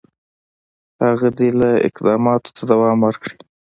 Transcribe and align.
هغه 1.05 1.29
دي 1.37 1.47
اقداماتو 1.87 2.49
ته 2.55 2.61
دوام 2.71 2.97
ورکړي. 3.07 3.35